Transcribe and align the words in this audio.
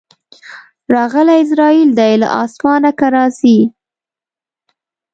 راغلی 0.95 1.33
عزراییل 1.43 1.89
دی 1.99 2.13
له 2.21 2.27
اسمانه 2.43 2.91
که 2.99 3.07
راځې 3.15 3.59